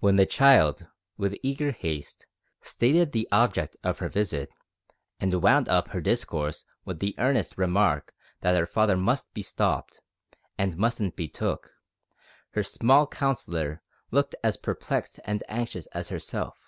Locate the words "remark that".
7.58-8.56